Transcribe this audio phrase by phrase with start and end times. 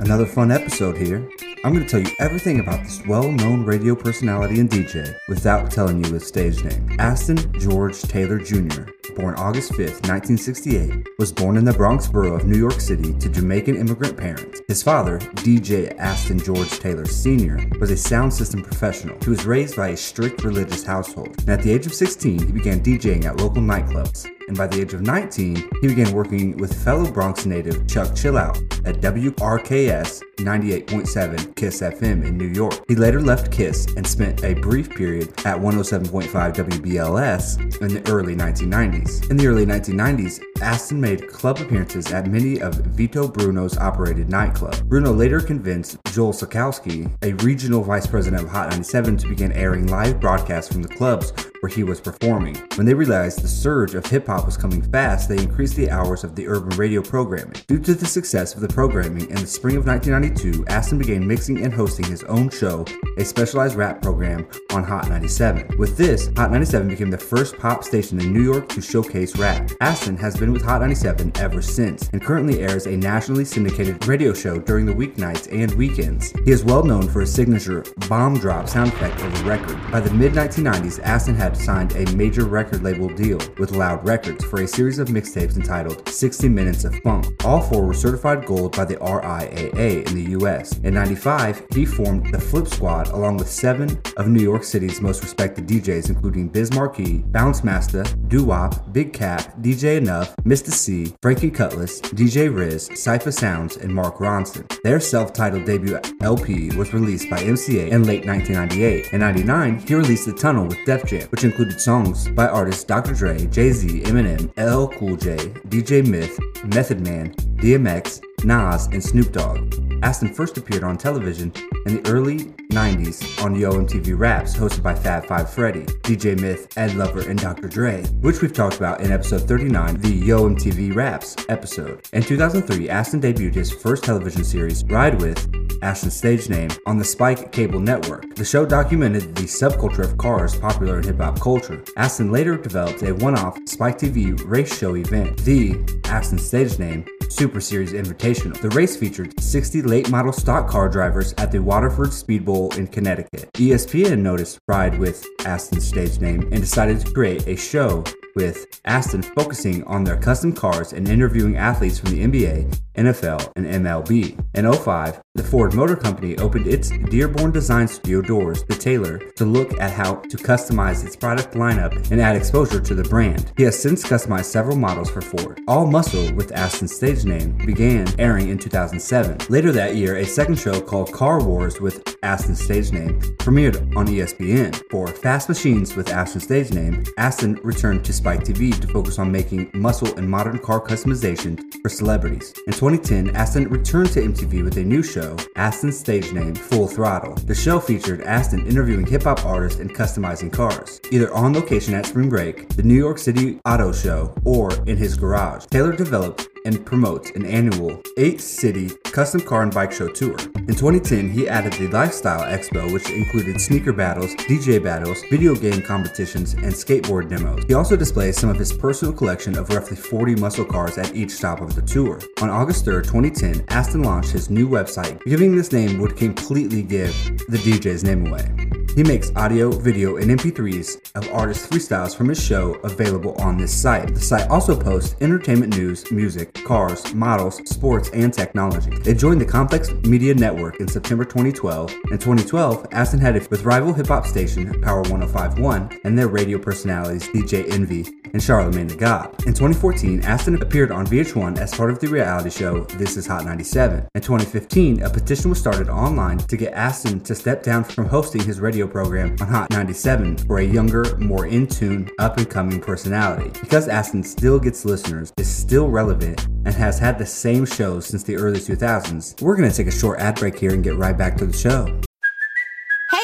[0.00, 1.28] Another fun episode here.
[1.62, 5.70] I'm going to tell you everything about this well known radio personality and DJ without
[5.70, 6.96] telling you his stage name.
[6.98, 8.84] Aston George Taylor Jr.,
[9.14, 13.28] born August 5th, 1968, was born in the Bronx borough of New York City to
[13.28, 14.62] Jamaican immigrant parents.
[14.68, 19.18] His father, DJ Aston George Taylor Sr., was a sound system professional.
[19.22, 22.52] He was raised by a strict religious household, and at the age of 16, he
[22.52, 26.82] began DJing at local nightclubs and by the age of 19, he began working with
[26.82, 32.74] fellow Bronx native Chuck Chillout at WRKS 98.7 KISS FM in New York.
[32.88, 38.34] He later left KISS and spent a brief period at 107.5 WBLS in the early
[38.34, 39.30] 1990s.
[39.30, 44.84] In the early 1990s, Aston made club appearances at many of Vito Bruno's operated nightclubs.
[44.84, 49.86] Bruno later convinced Joel Sikowski, a regional vice president of Hot 97, to begin airing
[49.86, 52.56] live broadcasts from the clubs where he was performing.
[52.74, 56.24] When they realized the surge of hip hop was coming fast, they increased the hours
[56.24, 57.54] of the urban radio programming.
[57.66, 61.62] Due to the success of the programming, in the spring of 1992, Aston began mixing
[61.62, 62.84] and hosting his own show,
[63.18, 65.78] a specialized rap program on Hot 97.
[65.78, 69.70] With this, Hot 97 became the first pop station in New York to showcase rap.
[69.80, 74.32] Aston has been with Hot 97 ever since and currently airs a nationally syndicated radio
[74.32, 76.32] show during the weeknights and weekends.
[76.44, 79.78] He is well known for his signature bomb drop sound effect of the record.
[79.90, 84.44] By the mid 1990s, Aston had signed a major record label deal with Loud Records
[84.44, 87.26] for a series of mixtapes entitled 60 Minutes of Funk.
[87.44, 90.78] All four were certified gold by the RIAA in the US.
[90.78, 95.22] In 95, he formed the Flip Squad along with seven of New York City's most
[95.22, 100.70] respected DJs, including Biz Markie, Bounce Master, Doo Wop, Big Kap, DJ Enuff, Mr.
[100.70, 104.66] C, Frankie Cutlass, DJ Riz, Cipha Sounds, and Mark Ronson.
[104.82, 109.12] Their self titled debut LP was released by MCA in late 1998.
[109.12, 113.14] In 99, he released The Tunnel with Def Jam, which included songs by artists Dr.
[113.14, 115.36] Dre, Jay Z, Eminem, LL Cool J,
[115.68, 116.38] DJ Myth,
[116.74, 119.74] Method Man, DMX, Nas, and Snoop Dogg.
[120.02, 121.52] Aston first appeared on television
[121.86, 122.38] in the early
[122.70, 127.38] 90s on Yo MTV Raps, hosted by Fab Five Freddy, DJ Myth, Ed Lover, and
[127.38, 127.68] Dr.
[127.68, 132.08] Dre, which we've talked about in episode 39, the Yo MTV Raps episode.
[132.12, 135.48] In 2003, Aston debuted his first television series, Ride With,
[135.82, 138.34] Aston's stage name, on the Spike Cable Network.
[138.36, 141.82] The show documented the subculture of cars popular in hip hop culture.
[141.96, 147.04] Aston later developed a one off Spike TV race show event, the Aston stage name,
[147.30, 148.60] Super Series Invitational.
[148.60, 152.86] The race featured 60 late model stock car drivers at the Waterford Speed Bowl in
[152.86, 153.50] Connecticut.
[153.54, 158.04] ESPN noticed Ride with Aston's stage name and decided to create a show
[158.36, 163.66] with Aston focusing on their custom cars and interviewing athletes from the NBA, NFL, and
[163.66, 164.38] MLB.
[164.54, 169.44] In 05, the Ford Motor Company opened its Dearborn Design Studio doors to Taylor to
[169.44, 173.52] look at how to customize its product lineup and add exposure to the brand.
[173.56, 175.60] He has since customized several models for Ford.
[175.68, 179.38] All Muscle with Aston's stage name began airing in 2007.
[179.48, 184.06] Later that year, a second show called Car Wars with Aston's stage name premiered on
[184.06, 184.74] ESPN.
[184.90, 189.32] For Fast Machines with Aston's stage name, Aston returned to Spike TV to focus on
[189.32, 192.52] making muscle and modern car customization for celebrities.
[192.66, 197.34] In 2010, Aston returned to MTV with a new show, Aston's stage name Full Throttle.
[197.34, 202.06] The show featured Aston interviewing hip hop artists and customizing cars, either on location at
[202.06, 205.66] Spring Break, the New York City Auto Show, or in his garage.
[205.66, 210.36] Taylor developed and promotes an annual eight city custom car and bike show tour.
[210.56, 215.82] In 2010, he added the Lifestyle Expo, which included sneaker battles, DJ battles, video game
[215.82, 217.64] competitions, and skateboard demos.
[217.66, 221.30] He also displays some of his personal collection of roughly 40 muscle cars at each
[221.30, 222.20] stop of the tour.
[222.40, 225.22] On August 3, 2010, Aston launched his new website.
[225.24, 227.14] Giving this name would completely give
[227.48, 228.69] the DJ's name away.
[228.94, 233.72] He makes audio, video, and MP3s of artist freestyles from his show available on this
[233.72, 234.12] site.
[234.12, 238.90] The site also posts entertainment news, music, cars, models, sports, and technology.
[239.08, 241.90] It joined the Complex Media Network in September 2012.
[242.10, 246.58] In 2012, Aston had it with rival hip hop station Power 1051 and their radio
[246.58, 249.30] personalities DJ Envy and Charlemagne the God.
[249.46, 253.44] In 2014, Aston appeared on VH1 as part of the reality show This Is Hot
[253.44, 254.06] 97.
[254.14, 258.42] In 2015, a petition was started online to get Aston to step down from hosting
[258.42, 262.80] his radio program on Hot 97 for a younger, more in tune, up and coming
[262.80, 263.50] personality.
[263.60, 268.22] Because Aston still gets listeners, is still relevant, and has had the same shows since
[268.22, 271.16] the early 2000s, we're going to take a short ad break here and get right
[271.16, 272.00] back to the show.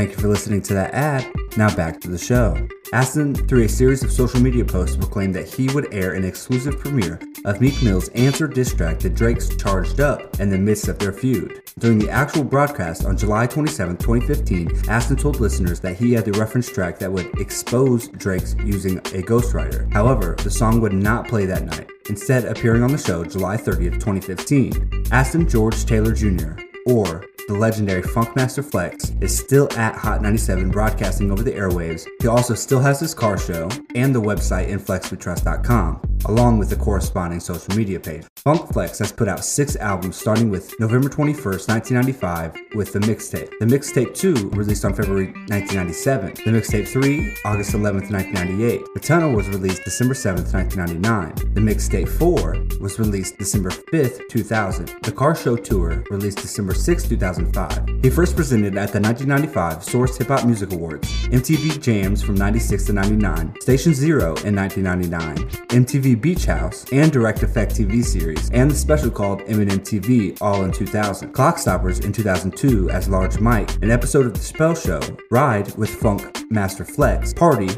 [0.00, 1.30] Thank you for listening to that ad.
[1.58, 2.56] Now back to the show.
[2.94, 6.80] Aston, through a series of social media posts, proclaimed that he would air an exclusive
[6.80, 10.98] premiere of Meek Mill's answer diss track that Drake's Charged Up in the midst of
[10.98, 11.60] their feud.
[11.78, 16.32] During the actual broadcast on July 27, 2015, Aston told listeners that he had the
[16.32, 19.92] reference track that would expose Drake's using a ghostwriter.
[19.92, 24.00] However, the song would not play that night, instead appearing on the show July 30th,
[24.00, 25.08] 2015.
[25.12, 31.30] Aston George Taylor Jr., or the legendary Funkmaster Flex, is still at Hot 97 broadcasting
[31.30, 32.06] over the airwaves.
[32.20, 37.40] He also still has his car show and the website inflexwetrust.com, along with the corresponding
[37.40, 38.24] social media page.
[38.36, 43.50] Funk Flex has put out six albums starting with November 21st, 1995 with the mixtape.
[43.58, 46.34] The mixtape 2 released on February 1997.
[46.44, 48.80] The mixtape 3, August 11th, 1998.
[48.94, 51.54] The Tunnel was released December 7th, 1999.
[51.54, 55.02] The mixtape 4 was released December 5th, 2000.
[55.02, 58.02] The Car Show Tour released December 6th, 2005.
[58.02, 62.86] He first presented at the 1995 Source Hip Hop Music Awards, MTV Jams from 96
[62.86, 65.36] to 99, Station Zero in 1999,
[65.68, 70.64] MTV Beach House, and Direct Effect TV series, and the special called Eminem TV all
[70.64, 71.32] in 2000.
[71.32, 75.90] Clock Stoppers in 2002 as Large Mike, an episode of The Spell Show, Ride with
[75.90, 77.68] Funk Master Flex, Party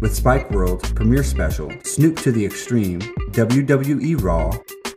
[0.00, 3.00] with Spike World Premiere Special, Snoop to the Extreme,
[3.30, 4.52] WWE Raw,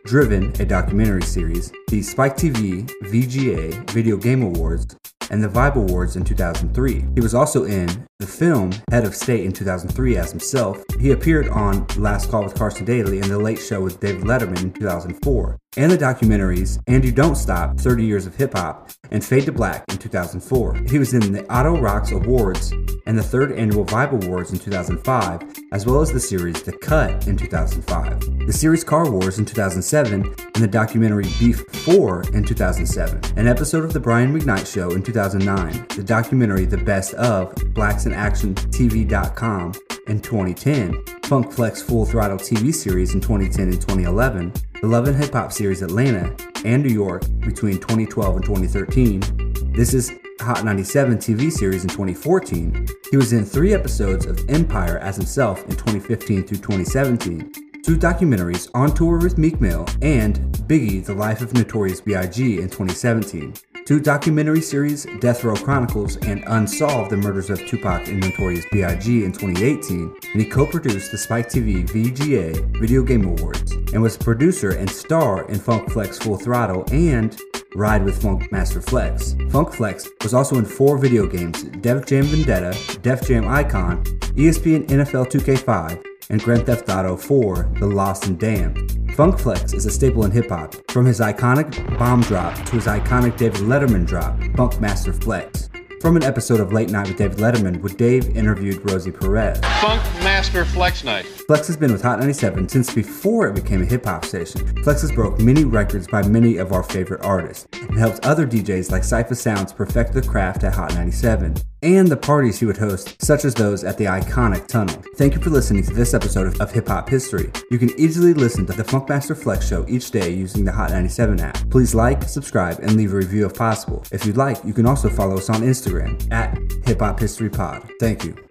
[0.05, 4.95] Driven, a documentary series, the Spike TV VGA Video Game Awards,
[5.29, 7.05] and the Vibe Awards in 2003.
[7.15, 10.83] He was also in the film Head of State in 2003 as himself.
[10.99, 14.61] He appeared on Last Call with Carson Daly and The Late Show with David Letterman
[14.61, 19.23] in 2004, and the documentaries And You Don't Stop 30 Years of Hip Hop and
[19.23, 20.75] Fade to Black in 2004.
[20.89, 22.71] He was in the Auto Rocks Awards
[23.05, 25.41] and the third annual Vibe Awards in 2005,
[25.71, 30.23] as well as the series The Cut in 2005, the series Car Wars in 2007,
[30.23, 35.03] and the documentary Beef 4 in 2007, an episode of The Brian McKnight Show in
[35.03, 39.73] 2009, the documentary The Best of Blacks in Action TV.com
[40.07, 44.53] in 2010, Funk Flex Full Throttle TV series in 2010 and 2011,
[44.85, 49.73] the Love and Hip Hop series Atlanta and New York between 2012 and 2013.
[49.73, 50.11] This is
[50.41, 52.87] Hot 97 TV series in 2014.
[53.09, 57.51] He was in three episodes of Empire as himself in 2015 through 2017,
[57.81, 60.37] two documentaries On Tour with Meek Mill, and
[60.67, 62.59] Biggie, The Life of Notorious B.I.G.
[62.59, 63.55] in 2017.
[63.85, 69.23] Two documentary series, Death Row Chronicles and Unsolved The Murders of Tupac and Notorious B.I.G.
[69.23, 74.17] in 2018, and he co produced the Spike TV VGA Video Game Awards, and was
[74.17, 77.39] producer and star in Funk Flex Full Throttle and
[77.75, 79.35] Ride with Funk Master Flex.
[79.51, 84.03] Funk Flex was also in four video games Def Jam Vendetta, Def Jam Icon,
[84.33, 89.13] ESPN NFL 2K5, and Grand Theft Auto 4 The Lost and Damned.
[89.15, 92.85] Funk Flex is a staple in hip hop, from his iconic bomb drop to his
[92.85, 95.69] iconic David Letterman drop, Funk Master Flex.
[96.01, 99.59] From an episode of Late Night with David Letterman, where Dave interviewed Rosie Perez.
[99.81, 101.25] Funk Master Flex Night.
[101.25, 104.83] Flex has been with Hot 97 since before it became a hip hop station.
[104.83, 108.91] Flex has broke many records by many of our favorite artists and helps other DJs
[108.91, 113.21] like Cipha Sounds perfect the craft at Hot 97 and the parties he would host,
[113.21, 115.01] such as those at the iconic Tunnel.
[115.15, 117.51] Thank you for listening to this episode of, Hip Hop History.
[117.69, 121.39] You can easily listen to the Funkmaster Flex Show each day using the Hot 97
[121.39, 121.69] app.
[121.69, 124.03] Please like, subscribe, and leave a review if possible.
[124.11, 127.89] If you'd like, you can also follow us on Instagram at Hip Hop History Pod.
[127.99, 128.44] Thank you.